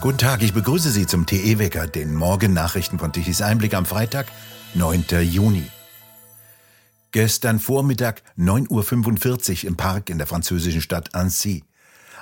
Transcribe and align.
Guten 0.00 0.16
Tag, 0.16 0.42
ich 0.42 0.54
begrüße 0.54 0.90
Sie 0.90 1.06
zum 1.06 1.26
TE-Wecker, 1.26 1.86
den 1.86 2.14
Morgennachrichten 2.14 2.98
von 2.98 3.12
Tichys 3.12 3.42
Einblick 3.42 3.74
am 3.74 3.84
Freitag, 3.84 4.28
9. 4.72 5.04
Juni. 5.20 5.66
Gestern 7.12 7.60
Vormittag 7.60 8.22
9.45 8.38 9.64
Uhr 9.64 9.68
im 9.68 9.76
Park 9.76 10.08
in 10.08 10.16
der 10.16 10.26
französischen 10.26 10.80
Stadt 10.80 11.14
Annecy. 11.14 11.64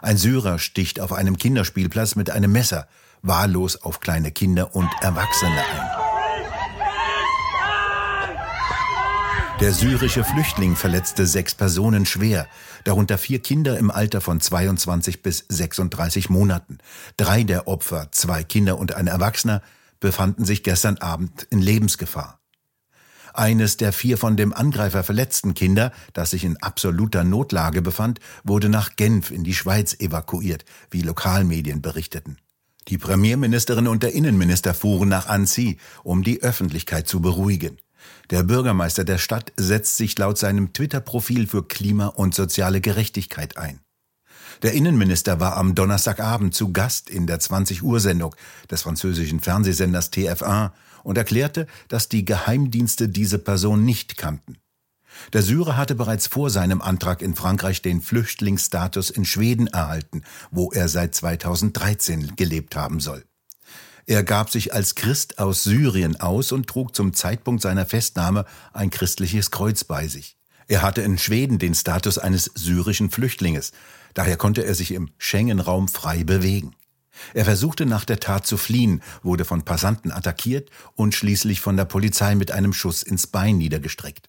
Ein 0.03 0.17
Syrer 0.17 0.59
sticht 0.59 0.99
auf 0.99 1.12
einem 1.12 1.37
Kinderspielplatz 1.37 2.17
mit 2.17 2.30
einem 2.30 2.51
Messer 2.51 2.89
wahllos 3.23 3.81
auf 3.81 4.01
kleine 4.01 4.33
Kinder 4.33 4.75
und 4.75 4.91
Erwachsene 5.01 5.53
ein. 5.53 6.08
Der 9.61 9.73
syrische 9.73 10.23
Flüchtling 10.23 10.77
verletzte 10.77 11.27
sechs 11.27 11.53
Personen 11.53 12.07
schwer, 12.07 12.47
darunter 12.85 13.19
vier 13.19 13.41
Kinder 13.41 13.77
im 13.77 13.91
Alter 13.91 14.21
von 14.21 14.41
22 14.41 15.21
bis 15.21 15.45
36 15.49 16.30
Monaten. 16.30 16.79
Drei 17.16 17.43
der 17.43 17.66
Opfer, 17.66 18.09
zwei 18.13 18.45
Kinder 18.45 18.79
und 18.79 18.95
ein 18.95 19.09
Erwachsener, 19.09 19.61
befanden 19.99 20.45
sich 20.45 20.63
gestern 20.63 20.99
Abend 20.99 21.49
in 21.51 21.59
Lebensgefahr. 21.59 22.39
Eines 23.35 23.77
der 23.77 23.93
vier 23.93 24.16
von 24.16 24.37
dem 24.37 24.52
Angreifer 24.52 25.02
verletzten 25.02 25.55
Kinder, 25.55 25.91
das 26.13 26.30
sich 26.30 26.45
in 26.45 26.57
absoluter 26.59 27.25
Notlage 27.25 27.83
befand, 27.83 28.21
wurde 28.45 28.69
nach 28.69 28.95
Genf 28.95 29.33
in 29.33 29.43
die 29.43 29.55
Schweiz 29.55 29.99
evakuiert, 29.99 30.66
wie 30.93 31.02
Lokalmedien 31.02 31.83
berichteten. 31.83 32.38
Die 32.87 32.99
Premierministerin 32.99 33.88
und 33.88 34.05
der 34.05 34.15
Innenminister 34.15 34.73
fuhren 34.73 35.09
nach 35.09 35.27
Annecy, 35.27 35.79
um 36.05 36.23
die 36.23 36.43
Öffentlichkeit 36.43 37.09
zu 37.09 37.21
beruhigen. 37.21 37.77
Der 38.30 38.43
Bürgermeister 38.43 39.05
der 39.05 39.19
Stadt 39.19 39.52
setzt 39.57 39.97
sich 39.97 40.16
laut 40.19 40.38
seinem 40.38 40.73
Twitter-Profil 40.73 41.47
für 41.47 41.66
Klima 41.66 42.07
und 42.07 42.34
soziale 42.34 42.80
Gerechtigkeit 42.80 43.57
ein. 43.57 43.80
Der 44.62 44.73
Innenminister 44.73 45.41
war 45.41 45.57
am 45.57 45.74
Donnerstagabend 45.74 46.55
zu 46.55 46.73
Gast 46.73 47.11
in 47.11 47.27
der 47.27 47.41
20-Uhr-Sendung 47.41 48.35
des 48.71 48.82
französischen 48.82 49.41
Fernsehsenders 49.41 50.13
TF1 50.13 50.73
und 51.04 51.16
erklärte, 51.16 51.66
dass 51.88 52.09
die 52.09 52.24
Geheimdienste 52.24 53.09
diese 53.09 53.38
Person 53.38 53.85
nicht 53.85 54.16
kannten. 54.16 54.59
Der 55.32 55.43
Syrer 55.43 55.76
hatte 55.76 55.95
bereits 55.95 56.26
vor 56.26 56.51
seinem 56.51 56.80
Antrag 56.80 57.23
in 57.23 57.35
Frankreich 57.35 57.82
den 57.82 58.01
Flüchtlingsstatus 58.01 59.10
in 59.10 59.24
Schweden 59.24 59.66
erhalten, 59.66 60.23
wo 60.51 60.71
er 60.71 60.88
seit 60.88 61.15
2013 61.15 62.37
gelebt 62.37 62.76
haben 62.76 63.01
soll. 63.01 63.24
Er 64.09 64.25
gab 64.25 64.48
sich 64.48 64.72
als 64.72 64.94
Christ 64.94 65.38
aus 65.38 65.64
Syrien 65.64 66.19
aus 66.19 66.50
und 66.50 66.66
trug 66.66 66.97
zum 66.97 67.12
Zeitpunkt 67.12 67.60
seiner 67.60 67.84
Festnahme 67.84 68.47
ein 68.72 68.88
christliches 68.88 69.50
Kreuz 69.50 69.84
bei 69.84 70.09
sich. 70.09 70.38
Er 70.66 70.81
hatte 70.81 71.03
in 71.03 71.19
Schweden 71.19 71.59
den 71.59 71.75
Status 71.75 72.16
eines 72.16 72.50
syrischen 72.54 73.10
Flüchtlinges, 73.10 73.72
daher 74.14 74.38
konnte 74.38 74.64
er 74.64 74.75
sich 74.75 74.92
im 74.92 75.10
Schengen-Raum 75.19 75.88
frei 75.88 76.25
bewegen. 76.25 76.75
Er 77.34 77.44
versuchte 77.44 77.84
nach 77.84 78.06
der 78.06 78.19
Tat 78.19 78.47
zu 78.47 78.56
fliehen, 78.56 79.03
wurde 79.22 79.44
von 79.44 79.66
Passanten 79.66 80.10
attackiert 80.10 80.70
und 80.94 81.14
schließlich 81.14 81.60
von 81.60 81.76
der 81.76 81.84
Polizei 81.84 82.34
mit 82.34 82.50
einem 82.50 82.72
Schuss 82.72 83.03
ins 83.03 83.26
Bein 83.26 83.59
niedergestreckt. 83.59 84.28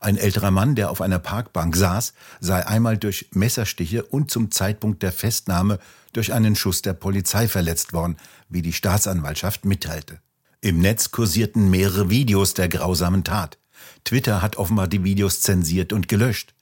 Ein 0.00 0.16
älterer 0.16 0.50
Mann, 0.50 0.74
der 0.74 0.90
auf 0.90 1.00
einer 1.00 1.18
Parkbank 1.18 1.76
saß, 1.76 2.14
sei 2.40 2.66
einmal 2.66 2.98
durch 2.98 3.28
Messerstiche 3.32 4.04
und 4.04 4.30
zum 4.30 4.50
Zeitpunkt 4.50 5.02
der 5.02 5.12
Festnahme 5.12 5.78
durch 6.12 6.32
einen 6.32 6.56
Schuss 6.56 6.82
der 6.82 6.94
Polizei 6.94 7.48
verletzt 7.48 7.92
worden, 7.92 8.16
wie 8.48 8.62
die 8.62 8.72
Staatsanwaltschaft 8.72 9.64
mitteilte. 9.64 10.20
Im 10.60 10.78
Netz 10.78 11.10
kursierten 11.10 11.70
mehrere 11.70 12.08
Videos 12.08 12.54
der 12.54 12.68
grausamen 12.68 13.24
Tat. 13.24 13.58
Twitter 14.04 14.40
hat 14.40 14.56
offenbar 14.56 14.88
die 14.88 15.04
Videos 15.04 15.40
zensiert 15.40 15.92
und 15.92 16.08
gelöscht. 16.08 16.54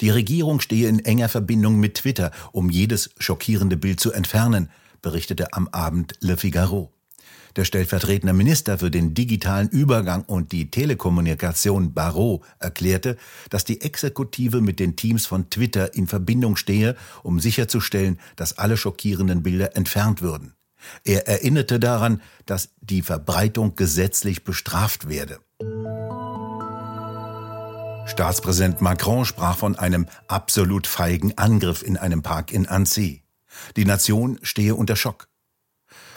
Die 0.00 0.10
Regierung 0.10 0.60
stehe 0.60 0.88
in 0.88 0.98
enger 1.04 1.28
Verbindung 1.28 1.78
mit 1.78 1.94
Twitter, 1.96 2.32
um 2.50 2.70
jedes 2.70 3.10
schockierende 3.18 3.76
Bild 3.76 4.00
zu 4.00 4.12
entfernen, 4.12 4.70
berichtete 5.02 5.52
am 5.52 5.68
Abend 5.68 6.14
Le 6.20 6.36
Figaro. 6.36 6.92
Der 7.56 7.64
stellvertretende 7.64 8.32
Minister 8.32 8.78
für 8.78 8.90
den 8.90 9.14
digitalen 9.14 9.68
Übergang 9.68 10.24
und 10.24 10.50
die 10.50 10.70
Telekommunikation 10.70 11.94
Barrot 11.94 12.42
erklärte, 12.58 13.16
dass 13.48 13.64
die 13.64 13.80
Exekutive 13.80 14.60
mit 14.60 14.80
den 14.80 14.96
Teams 14.96 15.26
von 15.26 15.50
Twitter 15.50 15.94
in 15.94 16.08
Verbindung 16.08 16.56
stehe, 16.56 16.96
um 17.22 17.38
sicherzustellen, 17.38 18.18
dass 18.34 18.58
alle 18.58 18.76
schockierenden 18.76 19.42
Bilder 19.44 19.76
entfernt 19.76 20.20
würden. 20.20 20.54
Er 21.04 21.28
erinnerte 21.28 21.78
daran, 21.78 22.20
dass 22.44 22.70
die 22.80 23.02
Verbreitung 23.02 23.76
gesetzlich 23.76 24.44
bestraft 24.44 25.08
werde. 25.08 25.38
Staatspräsident 28.06 28.80
Macron 28.82 29.24
sprach 29.24 29.56
von 29.56 29.76
einem 29.76 30.06
absolut 30.28 30.86
feigen 30.86 31.38
Angriff 31.38 31.82
in 31.82 31.96
einem 31.96 32.22
Park 32.22 32.52
in 32.52 32.66
Annecy. 32.66 33.22
Die 33.76 33.84
Nation 33.84 34.38
stehe 34.42 34.74
unter 34.74 34.96
Schock. 34.96 35.28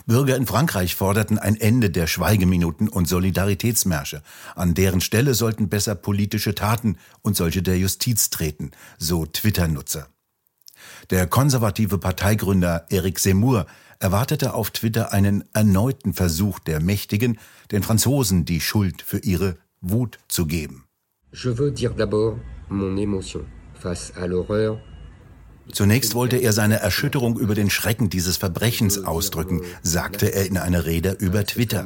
Bürger 0.08 0.38
in 0.38 0.46
Frankreich 0.46 0.96
forderten 0.96 1.38
ein 1.38 1.58
Ende 1.58 1.90
der 1.90 2.08
Schweigeminuten 2.08 2.88
und 2.88 3.10
Solidaritätsmärsche. 3.10 4.24
An 4.56 4.74
deren 4.74 5.02
Stelle 5.02 5.34
sollten 5.34 5.68
besser 5.68 5.96
politische 5.96 6.56
Taten 6.56 6.98
und 7.22 7.36
solche 7.36 7.62
der 7.62 7.78
Justiz 7.78 8.30
treten, 8.30 8.72
so 8.98 9.26
Twitter-Nutzer. 9.26 10.08
Der 11.10 11.28
konservative 11.28 11.98
Parteigründer 11.98 12.86
Eric 12.90 13.20
Zemmour 13.20 13.66
erwartete 14.00 14.54
auf 14.54 14.72
Twitter 14.72 15.12
einen 15.12 15.44
erneuten 15.54 16.14
Versuch 16.14 16.60
der 16.60 16.80
Mächtigen, 16.80 17.38
den 17.72 17.84
Franzosen 17.84 18.46
die 18.46 18.62
Schuld 18.62 19.02
für 19.02 19.20
ihre 19.20 19.58
Wut 19.82 20.20
zu 20.30 20.46
geben. 20.46 20.86
Je 21.34 21.52
veux 21.58 21.72
dire 21.72 21.94
d'abord 21.94 22.38
mon 22.70 22.96
émotion 22.96 23.46
face 23.74 24.14
à 24.16 24.26
l'horreur 24.26 24.80
Zunächst 25.72 26.16
wollte 26.16 26.38
er 26.38 26.54
seine 26.54 26.80
Erschütterung 26.80 27.38
über 27.38 27.56
den 27.56 27.70
Schrecken 27.70 28.10
dieses 28.10 28.38
Verbrechens 28.38 29.06
ausdrücken, 29.06 29.62
sagte 29.82 30.34
er 30.34 30.46
in 30.46 30.58
einer 30.58 30.86
Rede 30.86 31.16
über 31.20 31.46
Twitter. 31.46 31.86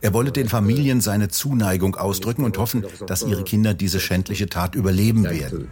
Er 0.00 0.12
wolle 0.12 0.32
den 0.32 0.48
Familien 0.48 1.00
seine 1.00 1.28
Zuneigung 1.28 1.96
ausdrücken 1.96 2.44
und 2.44 2.58
hoffen, 2.58 2.84
dass 3.06 3.22
ihre 3.22 3.44
Kinder 3.44 3.74
diese 3.74 4.00
schändliche 4.00 4.48
Tat 4.48 4.74
überleben 4.74 5.24
werden. 5.24 5.68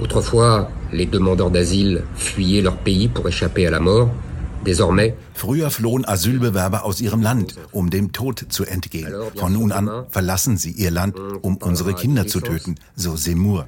Autrefois, 0.00 0.68
les 0.92 1.06
demandeurs 1.06 1.50
d'asile 1.50 2.04
fuyaient 2.14 2.62
leur 2.62 2.76
pays 2.76 3.08
pour 3.08 3.26
échapper 3.26 3.66
à 3.66 3.70
la 3.70 3.80
mort. 3.80 4.10
Früher 5.34 5.70
flohen 5.70 6.04
Asylbewerber 6.04 6.84
aus 6.84 7.00
ihrem 7.00 7.22
Land, 7.22 7.54
um 7.72 7.90
dem 7.90 8.12
Tod 8.12 8.46
zu 8.48 8.64
entgehen. 8.64 9.14
Von 9.36 9.52
nun 9.52 9.72
an 9.72 10.06
verlassen 10.10 10.56
sie 10.56 10.72
ihr 10.72 10.90
Land, 10.90 11.16
um 11.42 11.56
unsere 11.56 11.94
Kinder 11.94 12.26
zu 12.26 12.40
töten, 12.40 12.74
so 12.94 13.16
Seymour. 13.16 13.66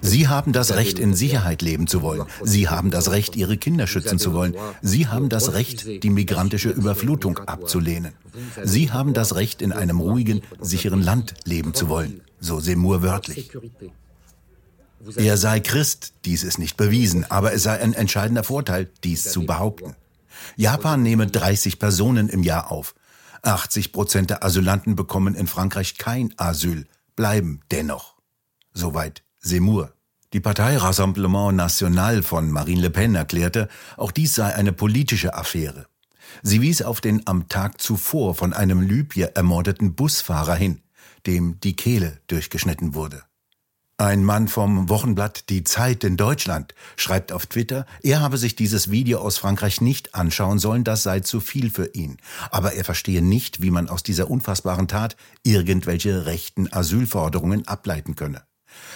Sie 0.00 0.28
haben 0.28 0.52
das 0.52 0.74
Recht, 0.74 0.98
in 0.98 1.14
Sicherheit 1.14 1.62
leben 1.62 1.86
zu 1.86 2.02
wollen. 2.02 2.24
Sie 2.42 2.68
haben 2.68 2.90
das 2.90 3.10
Recht, 3.10 3.36
Ihre 3.36 3.56
Kinder 3.56 3.86
schützen 3.86 4.18
zu 4.18 4.32
wollen. 4.32 4.54
Sie 4.82 5.06
haben 5.06 5.28
das 5.28 5.52
Recht, 5.52 6.02
die 6.02 6.10
migrantische 6.10 6.70
Überflutung 6.70 7.38
abzulehnen. 7.38 8.12
Sie 8.62 8.90
haben 8.90 9.14
das 9.14 9.34
Recht, 9.34 9.62
in 9.62 9.72
einem 9.72 10.00
ruhigen, 10.00 10.42
sicheren 10.60 11.02
Land 11.02 11.34
leben 11.44 11.74
zu 11.74 11.88
wollen. 11.88 12.20
So 12.40 12.60
Seymour 12.60 13.02
wörtlich. 13.02 13.50
Er 15.16 15.36
sei 15.36 15.60
Christ, 15.60 16.14
dies 16.24 16.42
ist 16.42 16.58
nicht 16.58 16.76
bewiesen, 16.76 17.30
aber 17.30 17.52
es 17.52 17.62
sei 17.62 17.80
ein 17.80 17.92
entscheidender 17.92 18.44
Vorteil, 18.44 18.90
dies 19.02 19.30
zu 19.30 19.44
behaupten. 19.44 19.94
Japan 20.56 21.02
nehme 21.02 21.26
30 21.26 21.78
Personen 21.78 22.28
im 22.28 22.42
Jahr 22.42 22.70
auf. 22.70 22.94
80 23.42 23.92
Prozent 23.92 24.30
der 24.30 24.44
Asylanten 24.44 24.96
bekommen 24.96 25.34
in 25.34 25.46
Frankreich 25.46 25.98
kein 25.98 26.32
Asyl, 26.38 26.86
bleiben 27.16 27.60
dennoch. 27.70 28.13
Soweit 28.74 29.22
Seymour. 29.38 29.92
Die 30.32 30.40
Partei 30.40 30.76
Rassemblement 30.76 31.56
National 31.56 32.24
von 32.24 32.50
Marine 32.50 32.80
Le 32.80 32.90
Pen 32.90 33.14
erklärte, 33.14 33.68
auch 33.96 34.10
dies 34.10 34.34
sei 34.34 34.52
eine 34.52 34.72
politische 34.72 35.34
Affäre. 35.34 35.86
Sie 36.42 36.60
wies 36.60 36.82
auf 36.82 37.00
den 37.00 37.24
am 37.26 37.48
Tag 37.48 37.80
zuvor 37.80 38.34
von 38.34 38.52
einem 38.52 38.80
Libyer 38.80 39.36
ermordeten 39.36 39.94
Busfahrer 39.94 40.56
hin, 40.56 40.80
dem 41.26 41.60
die 41.60 41.76
Kehle 41.76 42.20
durchgeschnitten 42.26 42.94
wurde. 42.94 43.22
Ein 43.96 44.24
Mann 44.24 44.48
vom 44.48 44.88
Wochenblatt 44.88 45.48
Die 45.50 45.62
Zeit 45.62 46.02
in 46.02 46.16
Deutschland 46.16 46.74
schreibt 46.96 47.30
auf 47.30 47.46
Twitter, 47.46 47.86
er 48.02 48.20
habe 48.20 48.38
sich 48.38 48.56
dieses 48.56 48.90
Video 48.90 49.20
aus 49.20 49.38
Frankreich 49.38 49.80
nicht 49.80 50.16
anschauen 50.16 50.58
sollen, 50.58 50.82
das 50.82 51.04
sei 51.04 51.20
zu 51.20 51.38
viel 51.38 51.70
für 51.70 51.94
ihn. 51.94 52.16
Aber 52.50 52.72
er 52.72 52.84
verstehe 52.84 53.22
nicht, 53.22 53.62
wie 53.62 53.70
man 53.70 53.88
aus 53.88 54.02
dieser 54.02 54.28
unfassbaren 54.28 54.88
Tat 54.88 55.16
irgendwelche 55.44 56.26
rechten 56.26 56.72
Asylforderungen 56.72 57.68
ableiten 57.68 58.16
könne. 58.16 58.42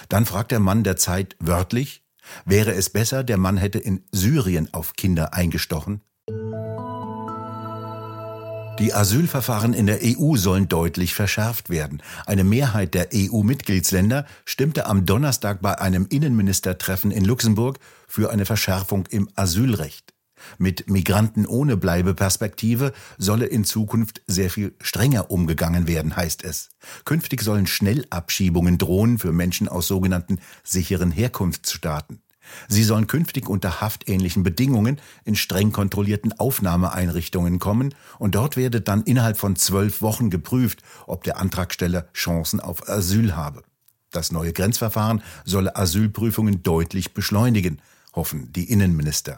Dann 0.09 0.25
fragt 0.25 0.51
der 0.51 0.59
Mann 0.59 0.83
der 0.83 0.97
Zeit 0.97 1.35
wörtlich, 1.39 2.03
wäre 2.45 2.73
es 2.73 2.89
besser, 2.89 3.23
der 3.23 3.37
Mann 3.37 3.57
hätte 3.57 3.79
in 3.79 4.03
Syrien 4.11 4.73
auf 4.73 4.93
Kinder 4.93 5.33
eingestochen? 5.33 6.01
Die 8.79 8.93
Asylverfahren 8.93 9.73
in 9.73 9.87
der 9.87 9.99
EU 10.01 10.37
sollen 10.37 10.69
deutlich 10.69 11.13
verschärft 11.13 11.69
werden. 11.69 12.01
Eine 12.25 12.45
Mehrheit 12.45 12.93
der 12.93 13.09
EU-Mitgliedsländer 13.13 14.25
stimmte 14.45 14.85
am 14.85 15.05
Donnerstag 15.05 15.61
bei 15.61 15.77
einem 15.79 16.07
Innenministertreffen 16.09 17.11
in 17.11 17.25
Luxemburg 17.25 17.79
für 18.07 18.31
eine 18.31 18.45
Verschärfung 18.45 19.05
im 19.09 19.27
Asylrecht. 19.35 20.13
Mit 20.57 20.89
Migranten 20.89 21.45
ohne 21.45 21.77
Bleibeperspektive 21.77 22.93
solle 23.17 23.45
in 23.45 23.63
Zukunft 23.63 24.21
sehr 24.27 24.49
viel 24.49 24.75
strenger 24.81 25.31
umgegangen 25.31 25.87
werden, 25.87 26.15
heißt 26.15 26.43
es. 26.43 26.69
Künftig 27.05 27.41
sollen 27.41 27.67
Schnellabschiebungen 27.67 28.77
drohen 28.77 29.19
für 29.19 29.31
Menschen 29.31 29.67
aus 29.67 29.87
sogenannten 29.87 30.39
sicheren 30.63 31.11
Herkunftsstaaten. 31.11 32.21
Sie 32.67 32.83
sollen 32.83 33.07
künftig 33.07 33.47
unter 33.49 33.81
haftähnlichen 33.81 34.43
Bedingungen 34.43 34.99
in 35.23 35.35
streng 35.35 35.71
kontrollierten 35.71 36.33
Aufnahmeeinrichtungen 36.39 37.59
kommen 37.59 37.93
und 38.17 38.35
dort 38.35 38.57
werde 38.57 38.81
dann 38.81 39.03
innerhalb 39.03 39.37
von 39.37 39.55
zwölf 39.55 40.01
Wochen 40.01 40.29
geprüft, 40.29 40.81
ob 41.07 41.23
der 41.23 41.37
Antragsteller 41.37 42.11
Chancen 42.13 42.59
auf 42.59 42.87
Asyl 42.89 43.35
habe. 43.35 43.63
Das 44.11 44.31
neue 44.31 44.53
Grenzverfahren 44.53 45.21
solle 45.45 45.75
Asylprüfungen 45.75 46.63
deutlich 46.63 47.13
beschleunigen, 47.13 47.81
hoffen 48.13 48.51
die 48.51 48.69
Innenminister. 48.71 49.37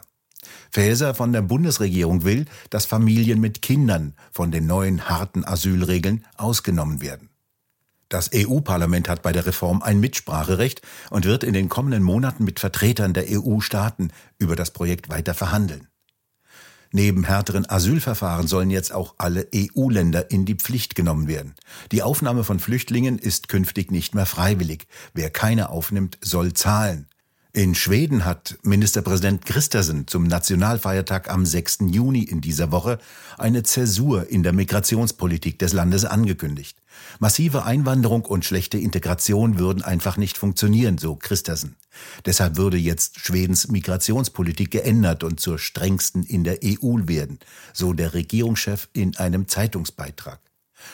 Faeser 0.72 1.14
von 1.14 1.32
der 1.32 1.42
Bundesregierung 1.42 2.24
will, 2.24 2.46
dass 2.70 2.86
Familien 2.86 3.40
mit 3.40 3.60
Kindern 3.60 4.14
von 4.30 4.50
den 4.50 4.66
neuen 4.66 5.08
harten 5.08 5.44
Asylregeln 5.44 6.24
ausgenommen 6.38 7.02
werden. 7.02 7.28
Das 8.08 8.30
EU-Parlament 8.34 9.08
hat 9.08 9.22
bei 9.22 9.32
der 9.32 9.46
Reform 9.46 9.82
ein 9.82 10.00
Mitspracherecht 10.00 10.82
und 11.10 11.26
wird 11.26 11.44
in 11.44 11.52
den 11.52 11.68
kommenden 11.68 12.02
Monaten 12.02 12.44
mit 12.44 12.58
Vertretern 12.58 13.12
der 13.12 13.26
EU-Staaten 13.28 14.12
über 14.38 14.56
das 14.56 14.70
Projekt 14.70 15.10
weiter 15.10 15.34
verhandeln. 15.34 15.88
Neben 16.90 17.24
härteren 17.24 17.68
Asylverfahren 17.68 18.46
sollen 18.46 18.70
jetzt 18.70 18.92
auch 18.92 19.14
alle 19.16 19.48
EU-Länder 19.54 20.30
in 20.30 20.44
die 20.44 20.56
Pflicht 20.56 20.94
genommen 20.94 21.26
werden. 21.26 21.54
Die 21.90 22.02
Aufnahme 22.02 22.44
von 22.44 22.60
Flüchtlingen 22.60 23.18
ist 23.18 23.48
künftig 23.48 23.90
nicht 23.90 24.14
mehr 24.14 24.26
freiwillig. 24.26 24.86
Wer 25.14 25.30
keine 25.30 25.70
aufnimmt, 25.70 26.18
soll 26.20 26.52
zahlen. 26.52 27.08
In 27.54 27.74
Schweden 27.74 28.24
hat 28.24 28.56
Ministerpräsident 28.62 29.44
Christensen 29.44 30.06
zum 30.06 30.26
Nationalfeiertag 30.26 31.28
am 31.28 31.44
6. 31.44 31.80
Juni 31.90 32.22
in 32.22 32.40
dieser 32.40 32.72
Woche 32.72 32.98
eine 33.36 33.62
Zäsur 33.62 34.26
in 34.30 34.42
der 34.42 34.54
Migrationspolitik 34.54 35.58
des 35.58 35.74
Landes 35.74 36.06
angekündigt. 36.06 36.78
Massive 37.18 37.66
Einwanderung 37.66 38.24
und 38.24 38.46
schlechte 38.46 38.78
Integration 38.78 39.58
würden 39.58 39.82
einfach 39.82 40.16
nicht 40.16 40.38
funktionieren, 40.38 40.96
so 40.96 41.14
Christensen. 41.14 41.76
Deshalb 42.24 42.56
würde 42.56 42.78
jetzt 42.78 43.20
Schwedens 43.20 43.68
Migrationspolitik 43.68 44.70
geändert 44.70 45.22
und 45.22 45.38
zur 45.38 45.58
strengsten 45.58 46.22
in 46.22 46.44
der 46.44 46.60
EU 46.64 47.06
werden, 47.06 47.38
so 47.74 47.92
der 47.92 48.14
Regierungschef 48.14 48.88
in 48.94 49.14
einem 49.18 49.46
Zeitungsbeitrag. 49.46 50.40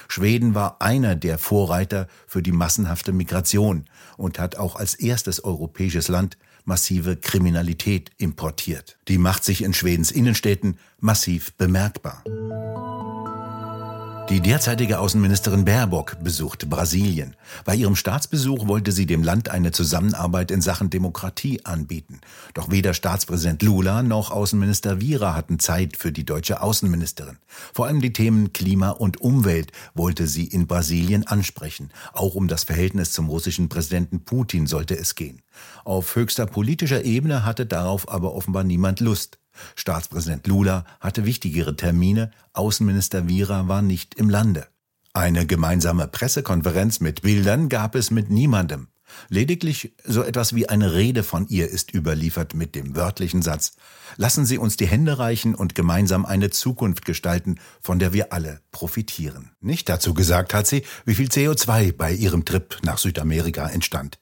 Schweden 0.09 0.55
war 0.57 0.83
einer 0.83 1.15
der 1.15 1.39
Vorreiter 1.39 2.09
für 2.27 2.43
die 2.43 2.53
massenhafte 2.53 3.13
Migration 3.13 3.85
und 4.17 4.39
hat 4.39 4.57
auch 4.57 4.77
als 4.77 4.95
erstes 4.95 5.45
europäisches 5.45 6.09
Land 6.09 6.37
massive 6.69 7.17
Kriminalität 7.17 8.13
importiert. 8.19 8.99
Die 9.09 9.19
macht 9.19 9.43
sich 9.43 9.65
in 9.65 9.75
Schwedens 9.75 10.13
Innenstädten 10.13 10.79
massiv 11.01 11.55
bemerkbar. 11.55 12.23
Die 14.31 14.41
derzeitige 14.41 14.99
Außenministerin 14.99 15.65
Baerbock 15.65 16.23
besucht 16.23 16.69
Brasilien. 16.69 17.35
Bei 17.65 17.75
ihrem 17.75 17.97
Staatsbesuch 17.97 18.69
wollte 18.69 18.93
sie 18.93 19.07
dem 19.07 19.23
Land 19.23 19.49
eine 19.49 19.73
Zusammenarbeit 19.73 20.51
in 20.51 20.61
Sachen 20.61 20.91
Demokratie 20.91 21.65
anbieten. 21.65 22.21
Doch 22.53 22.71
weder 22.71 22.93
Staatspräsident 22.93 23.63
Lula 23.63 24.03
noch 24.03 24.31
Außenminister 24.31 25.01
Vira 25.01 25.35
hatten 25.35 25.59
Zeit 25.59 25.97
für 25.97 26.13
die 26.13 26.27
deutsche 26.27 26.61
Außenministerin. 26.61 27.39
Vor 27.73 27.87
allem 27.87 28.03
die 28.03 28.13
Themen 28.13 28.53
Klima 28.53 28.91
und 28.91 29.19
Umwelt 29.23 29.73
wollte 29.95 30.27
sie 30.27 30.45
in 30.45 30.67
Brasilien 30.67 31.27
ansprechen. 31.27 31.91
Auch 32.13 32.35
um 32.35 32.49
das 32.49 32.65
Verhältnis 32.65 33.13
zum 33.13 33.31
russischen 33.31 33.71
Präsidenten 33.71 34.27
Putin 34.27 34.67
sollte 34.67 34.95
es 34.99 35.15
gehen. 35.15 35.41
Auf 35.87 36.17
höchster 36.17 36.45
politischer 36.45 37.03
Ebene 37.03 37.47
hatte 37.47 37.65
darauf 37.65 38.11
aber 38.11 38.35
offenbar 38.35 38.63
niemand 38.63 39.01
Lust. 39.01 39.39
Staatspräsident 39.77 40.47
Lula 40.47 40.85
hatte 41.01 41.25
wichtigere 41.25 41.77
Termine, 41.77 42.31
Außenminister 42.53 43.29
Vira 43.29 43.69
war 43.69 43.83
nicht 43.83 44.15
im 44.15 44.31
Lande. 44.31 44.67
Eine 45.13 45.47
gemeinsame 45.47 46.07
Pressekonferenz 46.07 47.01
mit 47.01 47.23
Bildern 47.23 47.69
gab 47.69 47.95
es 47.95 48.11
mit 48.11 48.31
niemandem. 48.31 48.89
Lediglich 49.29 49.95
so 50.05 50.23
etwas 50.23 50.55
wie 50.55 50.69
eine 50.69 50.95
Rede 50.95 51.23
von 51.23 51.47
ihr 51.49 51.69
ist 51.69 51.95
überliefert 51.95 52.55
mit 52.55 52.75
dem 52.75 52.95
wörtlichen 52.95 53.43
Satz 53.43 53.73
Lassen 54.17 54.47
Sie 54.47 54.59
uns 54.59 54.77
die 54.77 54.87
Hände 54.87 55.19
reichen 55.19 55.55
und 55.55 55.75
gemeinsam 55.75 56.27
eine 56.27 56.51
Zukunft 56.51 57.05
gestalten, 57.05 57.57
von 57.81 57.99
der 57.99 58.13
wir 58.13 58.33
alle 58.33 58.61
profitieren. 58.73 59.51
Nicht 59.61 59.89
dazu 59.89 60.15
gesagt 60.15 60.55
hat 60.55 60.67
sie, 60.67 60.83
wie 61.05 61.15
viel 61.15 61.29
CO2 61.29 61.93
bei 61.93 62.13
ihrem 62.13 62.45
Trip 62.45 62.79
nach 62.83 62.99
Südamerika 62.99 63.69
entstand. 63.69 64.19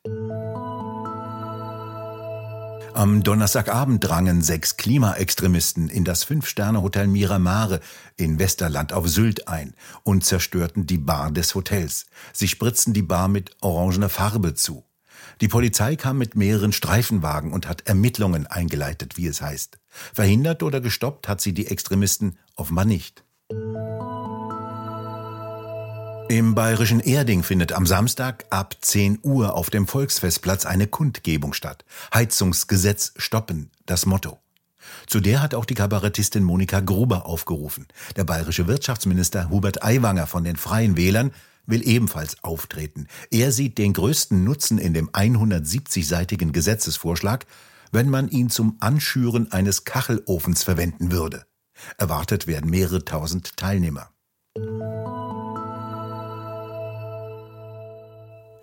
Am 2.97 3.23
Donnerstagabend 3.23 4.03
drangen 4.03 4.41
sechs 4.41 4.79
Klimaextremisten 4.79 5.91
in 5.91 6.07
das 6.07 6.25
Fünf-Sterne-Hotel 6.25 7.07
Miramare 7.07 7.81
in 8.17 8.39
Westerland 8.39 8.95
auf 8.95 9.07
Sylt 9.07 9.49
ein 9.49 9.75
und 10.03 10.25
zerstörten 10.25 10.87
die 10.87 10.97
Bar 10.97 11.31
des 11.31 11.55
Hotels. 11.55 12.07
Sie 12.33 12.49
spritzten 12.49 12.95
die 12.95 13.03
Bar 13.03 13.29
mit 13.29 13.55
orangener 13.61 14.09
Farbe 14.09 14.55
zu. 14.55 14.83
Die 15.43 15.49
Polizei 15.49 15.97
kam 15.97 16.17
mit 16.17 16.37
mehreren 16.37 16.73
Streifenwagen 16.73 17.53
und 17.53 17.69
hat 17.69 17.87
Ermittlungen 17.87 18.47
eingeleitet, 18.47 19.19
wie 19.19 19.27
es 19.27 19.43
heißt. 19.43 19.79
Verhindert 20.15 20.63
oder 20.63 20.81
gestoppt 20.81 21.29
hat 21.29 21.43
sie 21.43 21.53
die 21.53 21.67
Extremisten 21.67 22.39
offenbar 22.55 22.87
nicht. 22.87 23.25
Im 26.29 26.57
bayerischen 26.57 26.99
Erding 26.99 27.45
findet 27.45 27.73
am 27.73 27.87
Samstag 27.87 28.47
ab 28.51 28.75
10 28.81 29.21
Uhr 29.23 29.55
auf 29.55 29.71
dem 29.71 29.87
Volksfestplatz 29.87 30.67
eine 30.67 30.89
Kundgebung 30.89 31.53
statt. 31.53 31.85
Heizungsgesetz 32.13 33.13
stoppen, 33.17 33.71
das 33.87 34.07
Motto. 34.07 34.41
Zu 35.07 35.21
der 35.21 35.41
hat 35.41 35.55
auch 35.55 35.65
die 35.65 35.75
Kabarettistin 35.75 36.43
Monika 36.43 36.81
Gruber 36.81 37.27
aufgerufen. 37.27 37.87
Der 38.17 38.25
bayerische 38.25 38.67
Wirtschaftsminister 38.67 39.51
Hubert 39.51 39.85
Aiwanger 39.85 40.27
von 40.27 40.43
den 40.43 40.57
Freien 40.57 40.97
Wählern 40.97 41.31
will 41.65 41.87
ebenfalls 41.87 42.43
auftreten. 42.43 43.07
Er 43.31 43.53
sieht 43.53 43.79
den 43.79 43.93
größten 43.93 44.43
Nutzen 44.43 44.79
in 44.79 44.95
dem 44.95 45.11
170-seitigen 45.11 46.51
Gesetzesvorschlag, 46.51 47.47
wenn 47.93 48.11
man 48.11 48.29
ihn 48.29 48.51
zum 48.51 48.79
Anschüren 48.81 49.53
eines 49.53 49.85
Kachelofens 49.85 50.65
verwenden 50.65 51.13
würde. 51.13 51.47
Erwartet 51.99 52.49
werden 52.49 52.69
mehrere 52.69 53.05
tausend 53.05 53.57
Teilnehmer. 53.57 54.11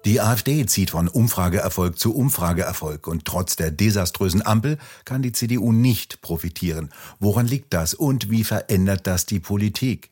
Die 0.05 0.19
AfD 0.19 0.65
zieht 0.65 0.89
von 0.89 1.07
Umfrageerfolg 1.07 1.97
zu 1.97 2.13
Umfrageerfolg 2.13 3.07
und 3.07 3.23
trotz 3.23 3.55
der 3.55 3.71
desaströsen 3.71 4.45
Ampel 4.45 4.77
kann 5.05 5.21
die 5.21 5.31
CDU 5.31 5.71
nicht 5.71 6.21
profitieren. 6.21 6.89
Woran 7.19 7.47
liegt 7.47 7.73
das 7.73 7.93
und 7.93 8.29
wie 8.29 8.43
verändert 8.43 9.07
das 9.07 9.25
die 9.25 9.39
Politik? 9.39 10.11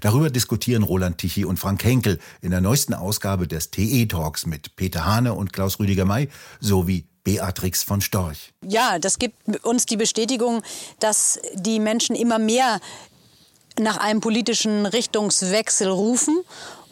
Darüber 0.00 0.28
diskutieren 0.28 0.82
Roland 0.82 1.18
Tichy 1.18 1.44
und 1.44 1.58
Frank 1.58 1.84
Henkel 1.84 2.18
in 2.40 2.50
der 2.50 2.60
neuesten 2.60 2.94
Ausgabe 2.94 3.46
des 3.46 3.70
TE 3.70 4.06
Talks 4.08 4.44
mit 4.44 4.74
Peter 4.74 5.06
Hane 5.06 5.32
und 5.34 5.52
Klaus 5.52 5.78
Rüdiger 5.78 6.04
May 6.04 6.28
sowie 6.58 7.06
Beatrix 7.22 7.84
von 7.84 8.00
Storch. 8.00 8.52
Ja, 8.66 8.98
das 8.98 9.20
gibt 9.20 9.64
uns 9.64 9.86
die 9.86 9.96
Bestätigung, 9.96 10.62
dass 10.98 11.38
die 11.54 11.78
Menschen 11.78 12.16
immer 12.16 12.40
mehr 12.40 12.80
nach 13.78 13.98
einem 13.98 14.20
politischen 14.20 14.86
Richtungswechsel 14.86 15.88
rufen 15.88 16.42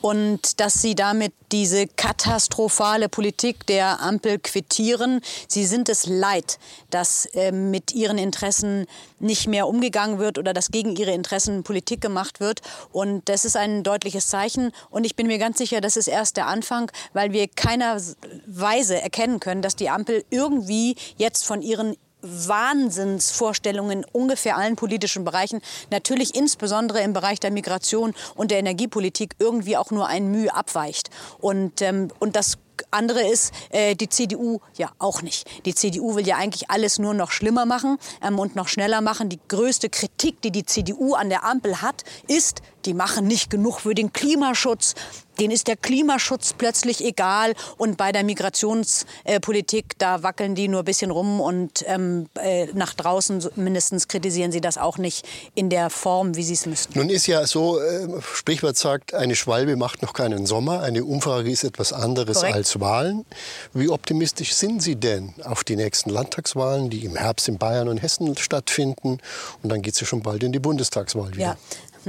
und 0.07 0.61
dass 0.61 0.81
sie 0.81 0.95
damit 0.95 1.33
diese 1.51 1.89
katastrophale 1.89 3.09
Politik 3.09 3.67
der 3.67 4.01
Ampel 4.01 4.39
quittieren. 4.39 5.21
Sie 5.49 5.67
sind 5.67 5.89
es 5.89 6.07
leid, 6.07 6.61
dass 6.91 7.27
äh, 7.35 7.51
mit 7.51 7.93
ihren 7.93 8.17
Interessen 8.17 8.87
nicht 9.19 9.49
mehr 9.49 9.67
umgegangen 9.67 10.21
wird 10.21 10.39
oder 10.39 10.53
dass 10.53 10.71
gegen 10.71 10.95
ihre 10.95 11.11
Interessen 11.11 11.65
Politik 11.65 12.01
gemacht 12.01 12.39
wird. 12.39 12.61
Und 12.93 13.29
das 13.29 13.45
ist 13.45 13.57
ein 13.57 13.83
deutliches 13.83 14.29
Zeichen. 14.29 14.71
Und 14.91 15.05
ich 15.05 15.17
bin 15.17 15.27
mir 15.27 15.39
ganz 15.39 15.59
sicher, 15.59 15.81
das 15.81 15.97
ist 15.97 16.07
erst 16.07 16.37
der 16.37 16.47
Anfang, 16.47 16.89
weil 17.13 17.33
wir 17.33 17.49
keiner 17.49 18.01
Weise 18.47 19.03
erkennen 19.03 19.41
können, 19.41 19.61
dass 19.61 19.75
die 19.75 19.91
Ampel 19.91 20.25
irgendwie 20.31 20.95
jetzt 21.17 21.45
von 21.45 21.63
ihren 21.63 21.97
Wahnsinnsvorstellungen 22.27 24.01
in 24.01 24.05
ungefähr 24.13 24.57
allen 24.57 24.77
politischen 24.77 25.25
Bereichen, 25.25 25.61
natürlich 25.91 26.35
insbesondere 26.35 27.01
im 27.01 27.13
Bereich 27.13 27.41
der 27.41 27.51
Migration 27.51 28.15
und 28.35 28.51
der 28.51 28.59
Energiepolitik 28.59 29.35
irgendwie 29.39 29.77
auch 29.77 29.91
nur 29.91 30.07
ein 30.07 30.31
Mühe 30.31 30.55
abweicht. 30.55 31.11
Und, 31.39 31.83
ähm, 31.83 32.09
und 32.19 32.37
das 32.37 32.59
andere 32.91 33.27
ist 33.27 33.53
äh, 33.71 33.95
die 33.95 34.09
CDU 34.09 34.61
ja 34.77 34.91
auch 34.99 35.23
nicht. 35.23 35.47
Die 35.67 35.75
CDU 35.75 36.15
will 36.15 36.27
ja 36.27 36.37
eigentlich 36.37 36.71
alles 36.71 36.99
nur 36.99 37.15
noch 37.15 37.31
schlimmer 37.31 37.67
machen 37.67 37.99
ähm, 38.23 38.39
und 38.39 38.57
noch 38.57 38.69
schneller 38.69 39.01
machen. 39.01 39.29
Die 39.29 39.41
größte 39.49 39.89
Kritik, 39.89 40.41
die 40.43 40.51
die 40.51 40.65
CDU 40.65 41.15
an 41.15 41.29
der 41.29 41.45
Ampel 41.45 41.83
hat, 41.83 42.05
ist, 42.29 42.63
die 42.85 42.95
machen 42.95 43.27
nicht 43.27 43.51
genug 43.51 43.81
für 43.81 43.95
den 43.95 44.13
Klimaschutz. 44.13 44.95
Denen 45.39 45.53
ist 45.53 45.69
der 45.69 45.77
Klimaschutz 45.77 46.53
plötzlich 46.53 47.05
egal. 47.05 47.55
Und 47.77 47.97
bei 47.97 48.13
der 48.13 48.25
Migrationspolitik, 48.25 49.99
da 49.99 50.23
wackeln 50.23 50.55
die 50.55 50.69
nur 50.69 50.81
ein 50.81 50.85
bisschen 50.85 51.11
rum. 51.11 51.41
Und 51.41 51.85
ähm, 51.87 52.29
äh, 52.41 52.67
nach 52.75 52.95
draußen 52.95 53.47
mindestens 53.57 54.09
kritisieren 54.09 54.53
sie 54.53 54.61
das 54.61 54.79
auch 54.79 54.99
nicht 54.99 55.27
in 55.55 55.71
der 55.71 55.91
Form, 55.91 56.37
wie 56.37 56.43
sie 56.43 56.55
es 56.55 56.67
müssten. 56.67 56.99
Nun 56.99 57.11
ist 57.11 57.27
ja 57.27 57.47
so, 57.47 57.81
äh, 57.81 58.09
Sprichwort 58.35 58.77
sagt, 58.77 59.15
eine 59.15 59.37
Schwalbe 59.37 59.77
macht 59.77 60.03
noch 60.03 60.13
keinen 60.13 60.47
Sommer. 60.47 60.83
Eine 60.83 61.05
Umfrage 61.05 61.51
ist 61.51 61.65
etwas 61.65 61.93
anderes 61.93 62.39
Korrekt. 62.39 62.55
als 62.55 62.81
Wahlen. 62.81 63.25
Wie 63.73 63.89
optimistisch 63.89 64.55
sind 64.55 64.83
Sie 64.83 64.97
denn 64.97 65.35
auf 65.45 65.65
die 65.65 65.77
nächsten 65.77 66.11
Landtagswahlen, 66.11 66.91
die 66.91 67.05
im 67.05 67.17
Herbst 67.17 67.49
in 67.49 67.59
Bayern 67.59 67.89
und 67.89 67.99
Hessen 67.99 68.37
stattfinden? 68.37 69.19
Und 69.63 69.71
dann 69.71 69.83
geht 69.83 69.95
es 69.95 70.01
ja 70.01 70.07
schon 70.07 70.23
bald 70.23 70.43
in 70.43 70.53
die 70.53 70.59
Bundestagswahl 70.59 71.33
wieder. 71.33 71.43
Ja. 71.43 71.57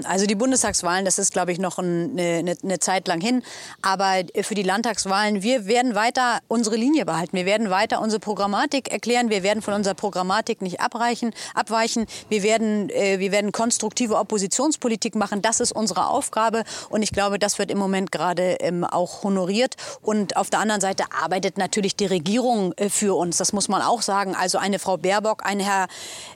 Also 0.05 0.25
die 0.25 0.35
Bundestagswahlen, 0.35 1.05
das 1.05 1.17
ist, 1.19 1.33
glaube 1.33 1.51
ich, 1.51 1.59
noch 1.59 1.77
eine, 1.77 2.39
eine, 2.39 2.55
eine, 2.63 2.79
Zeit 2.79 3.07
lang 3.07 3.21
hin. 3.21 3.43
Aber 3.81 4.23
für 4.41 4.55
die 4.55 4.63
Landtagswahlen, 4.63 5.43
wir 5.43 5.65
werden 5.65 5.95
weiter 5.95 6.39
unsere 6.47 6.75
Linie 6.75 7.05
behalten. 7.05 7.35
Wir 7.35 7.45
werden 7.45 7.69
weiter 7.69 8.01
unsere 8.01 8.19
Programmatik 8.19 8.91
erklären. 8.91 9.29
Wir 9.29 9.43
werden 9.43 9.61
von 9.61 9.73
unserer 9.73 9.93
Programmatik 9.93 10.61
nicht 10.61 10.79
abreichen, 10.79 11.31
abweichen. 11.55 12.05
Wir 12.29 12.43
werden, 12.43 12.89
äh, 12.89 13.19
wir 13.19 13.31
werden 13.31 13.51
konstruktive 13.51 14.17
Oppositionspolitik 14.17 15.15
machen. 15.15 15.41
Das 15.41 15.59
ist 15.59 15.71
unsere 15.71 16.07
Aufgabe. 16.07 16.63
Und 16.89 17.01
ich 17.01 17.11
glaube, 17.11 17.39
das 17.39 17.59
wird 17.59 17.71
im 17.71 17.77
Moment 17.77 18.11
gerade 18.11 18.57
ähm, 18.59 18.83
auch 18.83 19.23
honoriert. 19.23 19.75
Und 20.01 20.37
auf 20.37 20.49
der 20.49 20.59
anderen 20.59 20.81
Seite 20.81 21.05
arbeitet 21.11 21.57
natürlich 21.57 21.95
die 21.95 22.05
Regierung 22.05 22.73
äh, 22.73 22.89
für 22.89 23.17
uns. 23.17 23.37
Das 23.37 23.53
muss 23.53 23.69
man 23.69 23.81
auch 23.81 24.01
sagen. 24.01 24.35
Also 24.35 24.57
eine 24.57 24.79
Frau 24.79 24.97
Baerbock, 24.97 25.45
ein 25.45 25.59
Herr 25.59 25.87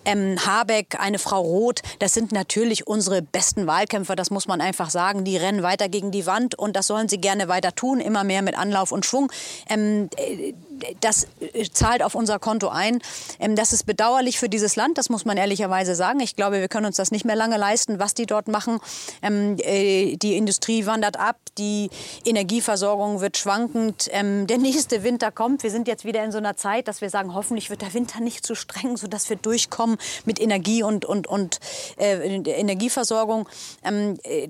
ähm, 0.06 0.38
Habeck, 0.46 0.98
eine 1.00 1.20
Frau 1.20 1.42
Roth, 1.42 1.82
das 2.00 2.14
sind 2.14 2.32
natürlich 2.32 2.88
unsere 2.88 3.22
besten 3.22 3.51
Wahlkämpfer. 3.56 4.16
Das 4.16 4.32
muss 4.32 4.48
man 4.48 4.62
einfach 4.62 4.90
sagen. 4.90 5.24
Die 5.24 5.38
rennen 5.38 5.64
weiter 5.64 5.90
gegen 5.90 6.12
die 6.12 6.26
Wand 6.26 6.56
und 6.58 6.76
das 6.76 6.88
sollen 6.88 7.10
sie 7.10 7.20
gerne 7.20 7.48
weiter 7.48 7.74
tun. 7.74 8.00
Immer 8.00 8.24
mehr 8.24 8.42
mit 8.42 8.58
Anlauf 8.58 8.92
und 8.92 9.06
Schwung. 9.06 9.32
Ähm, 9.70 10.10
äh, 10.18 10.54
das 11.00 11.28
äh, 11.40 11.70
zahlt 11.72 12.04
auf 12.04 12.16
unser 12.16 12.40
Konto 12.40 12.70
ein. 12.70 13.00
Ähm, 13.40 13.56
das 13.56 13.74
ist 13.74 13.86
bedauerlich 13.86 14.40
für 14.40 14.50
dieses 14.50 14.76
Land, 14.76 14.98
das 14.98 15.10
muss 15.10 15.26
man 15.26 15.38
ehrlicherweise 15.38 15.96
sagen. 15.96 16.20
Ich 16.20 16.36
glaube, 16.36 16.60
wir 16.60 16.68
können 16.68 16.86
uns 16.86 16.98
das 16.98 17.12
nicht 17.12 17.26
mehr 17.26 17.36
lange 17.36 17.58
leisten, 17.58 18.00
was 18.00 18.14
die 18.14 18.26
dort 18.26 18.48
machen. 18.48 18.80
Ähm, 19.22 19.58
äh, 19.60 20.16
die 20.18 20.38
Industrie 20.38 20.86
wandert 20.86 21.18
ab, 21.18 21.38
die 21.58 21.90
Energieversorgung 22.26 23.22
wird 23.22 23.38
schwankend. 23.38 24.10
Ähm, 24.12 24.48
der 24.48 24.58
nächste 24.58 25.04
Winter 25.04 25.32
kommt. 25.32 25.64
Wir 25.64 25.72
sind 25.72 25.88
jetzt 25.88 26.06
wieder 26.06 26.24
in 26.24 26.32
so 26.32 26.38
einer 26.38 26.58
Zeit, 26.58 26.88
dass 26.88 27.02
wir 27.02 27.10
sagen, 27.10 27.34
hoffentlich 27.34 27.70
wird 27.70 27.82
der 27.82 27.94
Winter 27.94 28.20
nicht 28.20 28.46
zu 28.46 28.56
streng, 28.56 28.98
sodass 28.98 29.30
wir 29.30 29.38
durchkommen 29.38 29.98
mit 30.26 30.40
Energie 30.40 30.84
und, 30.84 31.06
und, 31.06 31.28
und 31.28 31.60
äh, 31.98 32.38
Energieversorgung. 32.38 33.48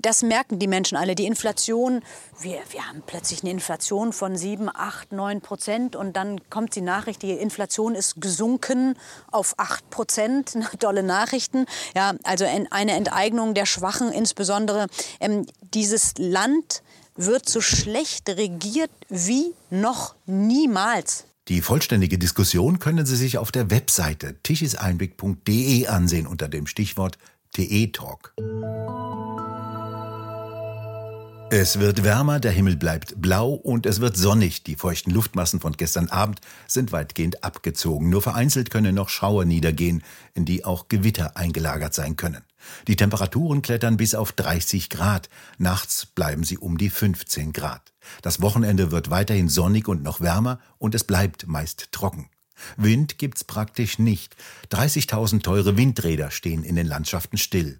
das 0.00 0.22
merken 0.22 0.58
die 0.58 0.66
Menschen 0.66 0.96
alle. 0.96 1.14
Die 1.14 1.26
Inflation, 1.26 2.02
wir, 2.40 2.58
wir 2.70 2.86
haben 2.88 3.02
plötzlich 3.06 3.42
eine 3.42 3.50
Inflation 3.50 4.12
von 4.12 4.36
7, 4.36 4.68
8, 4.68 5.12
9 5.12 5.40
Prozent 5.40 5.96
und 5.96 6.16
dann 6.16 6.21
dann 6.22 6.40
kommt 6.50 6.76
die 6.76 6.80
Nachricht, 6.80 7.22
die 7.22 7.32
Inflation 7.32 7.96
ist 7.96 8.20
gesunken 8.20 8.94
auf 9.32 9.54
8 9.56 9.90
Prozent. 9.90 10.56
Dolle 10.78 11.02
Nachrichten. 11.02 11.66
Ja, 11.94 12.14
also 12.22 12.44
eine 12.70 12.92
Enteignung 12.92 13.54
der 13.54 13.66
Schwachen 13.66 14.12
insbesondere. 14.12 14.86
Ähm, 15.20 15.46
dieses 15.74 16.14
Land 16.18 16.82
wird 17.16 17.48
so 17.48 17.60
schlecht 17.60 18.28
regiert 18.28 18.90
wie 19.08 19.52
noch 19.70 20.14
niemals. 20.26 21.24
Die 21.48 21.60
vollständige 21.60 22.18
Diskussion 22.18 22.78
können 22.78 23.04
Sie 23.04 23.16
sich 23.16 23.36
auf 23.36 23.50
der 23.50 23.70
Webseite 23.70 24.36
tischiseinblick.de 24.44 25.88
ansehen 25.88 26.28
unter 26.28 26.48
dem 26.48 26.68
Stichwort 26.68 27.18
TE-Talk. 27.52 28.34
Es 31.54 31.78
wird 31.78 32.02
wärmer, 32.02 32.40
der 32.40 32.50
Himmel 32.50 32.76
bleibt 32.76 33.20
blau 33.20 33.50
und 33.52 33.84
es 33.84 34.00
wird 34.00 34.16
sonnig. 34.16 34.62
Die 34.62 34.74
feuchten 34.74 35.10
Luftmassen 35.10 35.60
von 35.60 35.74
gestern 35.74 36.08
Abend 36.08 36.40
sind 36.66 36.92
weitgehend 36.92 37.44
abgezogen. 37.44 38.08
Nur 38.08 38.22
vereinzelt 38.22 38.70
können 38.70 38.94
noch 38.94 39.10
Schauer 39.10 39.44
niedergehen, 39.44 40.02
in 40.32 40.46
die 40.46 40.64
auch 40.64 40.88
Gewitter 40.88 41.36
eingelagert 41.36 41.92
sein 41.92 42.16
können. 42.16 42.42
Die 42.88 42.96
Temperaturen 42.96 43.60
klettern 43.60 43.98
bis 43.98 44.14
auf 44.14 44.32
30 44.32 44.88
Grad. 44.88 45.28
Nachts 45.58 46.06
bleiben 46.06 46.42
sie 46.42 46.56
um 46.56 46.78
die 46.78 46.88
15 46.88 47.52
Grad. 47.52 47.92
Das 48.22 48.40
Wochenende 48.40 48.90
wird 48.90 49.10
weiterhin 49.10 49.50
sonnig 49.50 49.88
und 49.88 50.02
noch 50.02 50.22
wärmer 50.22 50.58
und 50.78 50.94
es 50.94 51.04
bleibt 51.04 51.48
meist 51.48 51.92
trocken. 51.92 52.30
Wind 52.78 53.18
gibt's 53.18 53.44
praktisch 53.44 53.98
nicht. 53.98 54.36
30.000 54.70 55.42
teure 55.42 55.76
Windräder 55.76 56.30
stehen 56.30 56.64
in 56.64 56.76
den 56.76 56.86
Landschaften 56.86 57.36
still. 57.36 57.78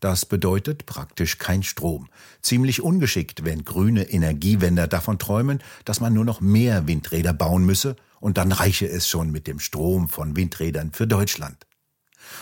Das 0.00 0.26
bedeutet 0.26 0.86
praktisch 0.86 1.38
kein 1.38 1.62
Strom. 1.62 2.08
Ziemlich 2.40 2.82
ungeschickt, 2.82 3.44
wenn 3.44 3.64
grüne 3.64 4.08
Energiewender 4.08 4.86
davon 4.86 5.18
träumen, 5.18 5.60
dass 5.84 6.00
man 6.00 6.14
nur 6.14 6.24
noch 6.24 6.40
mehr 6.40 6.86
Windräder 6.86 7.32
bauen 7.32 7.64
müsse 7.64 7.96
und 8.20 8.38
dann 8.38 8.52
reiche 8.52 8.88
es 8.88 9.08
schon 9.08 9.30
mit 9.30 9.46
dem 9.46 9.58
Strom 9.58 10.08
von 10.08 10.36
Windrädern 10.36 10.92
für 10.92 11.06
Deutschland. 11.06 11.66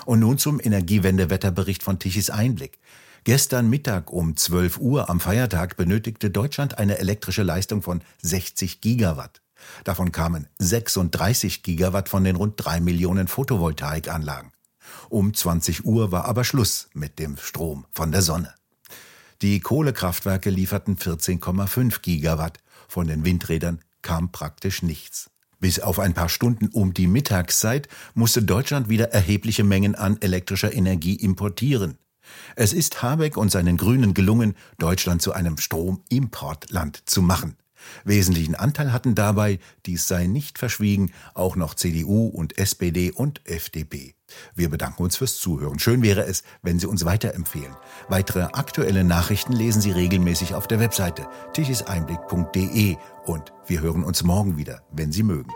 Und 0.05 0.21
nun 0.21 0.37
zum 0.37 0.61
Energiewendewetterbericht 0.61 1.83
von 1.83 1.99
Tichys 1.99 2.31
Einblick. 2.31 2.79
Gestern 3.25 3.69
Mittag 3.69 4.13
um 4.13 4.37
12 4.37 4.79
Uhr 4.79 5.11
am 5.11 5.19
Feiertag 5.19 5.77
benötigte 5.77 6.31
Deutschland 6.31 6.79
eine 6.79 6.99
elektrische 6.99 7.43
Leistung 7.43 7.83
von 7.83 8.03
60 8.23 8.81
Gigawatt. 8.81 9.43
Davon 9.85 10.13
kamen 10.13 10.47
36 10.59 11.63
Gigawatt 11.63 12.09
von 12.09 12.23
den 12.23 12.37
rund 12.37 12.55
drei 12.57 12.81
Millionen 12.81 13.27
Photovoltaikanlagen. 13.27 14.53
Um 15.09 15.35
20 15.35 15.85
Uhr 15.85 16.13
war 16.13 16.25
aber 16.25 16.45
Schluss 16.45 16.89
mit 16.95 17.19
dem 17.19 17.37
Strom 17.37 17.87
von 17.93 18.13
der 18.13 18.23
Sonne. 18.23 18.55
Die 19.43 19.61
Kohlekraftwerke 19.61 20.51
lieferten 20.51 20.97
14,5 20.97 22.01
Gigawatt. 22.01 22.59
Von 22.89 23.07
den 23.07 23.25
Windrädern 23.25 23.81
kam 24.03 24.33
praktisch 24.33 24.83
nichts. 24.83 25.31
Bis 25.59 25.81
auf 25.81 25.99
ein 25.99 26.15
paar 26.15 26.29
Stunden 26.29 26.69
um 26.69 26.95
die 26.95 27.07
Mittagszeit 27.07 27.89
musste 28.15 28.43
Deutschland 28.43 28.89
wieder 28.89 29.13
erhebliche 29.13 29.65
Mengen 29.65 29.95
an 29.95 30.19
elektrischer 30.21 30.73
Energie 30.73 31.17
importieren. 31.17 31.99
Es 32.57 32.73
ist 32.73 33.03
Habeck 33.03 33.37
und 33.37 33.51
seinen 33.51 33.77
Grünen 33.77 34.15
gelungen, 34.15 34.55
Deutschland 34.79 35.23
zu 35.23 35.33
einem 35.33 35.59
Stromimportland 35.59 37.09
zu 37.09 37.23
machen. 37.23 37.57
Wesentlichen 38.05 38.55
Anteil 38.55 38.93
hatten 38.93 39.15
dabei, 39.15 39.59
dies 39.87 40.09
sei 40.09 40.27
nicht 40.27 40.59
verschwiegen, 40.59 41.13
auch 41.35 41.57
noch 41.57 41.75
CDU 41.75 42.27
und 42.27 42.59
SPD 42.59 43.11
und 43.11 43.41
FDP. 43.47 44.15
Wir 44.55 44.69
bedanken 44.69 45.03
uns 45.03 45.17
fürs 45.17 45.37
Zuhören. 45.37 45.79
Schön 45.79 46.03
wäre 46.03 46.25
es, 46.25 46.43
wenn 46.63 46.79
Sie 46.79 46.87
uns 46.87 47.05
weiterempfehlen. 47.05 47.75
Weitere 48.09 48.43
aktuelle 48.43 49.05
Nachrichten 49.05 49.53
lesen 49.53 49.81
Sie 49.81 49.93
regelmäßig 49.93 50.55
auf 50.55 50.67
der 50.67 50.81
Webseite 50.81 51.29
tichiseinblick.de 51.53 52.97
und 53.25 53.53
wir 53.67 53.81
hören 53.81 54.05
uns 54.05 54.25
morgen 54.25 54.57
wieder, 54.57 54.83
wenn 54.91 55.13
Sie 55.13 55.23
mögen. 55.23 55.53